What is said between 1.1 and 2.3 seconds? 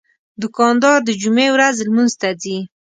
جمعې ورځ لمونځ ته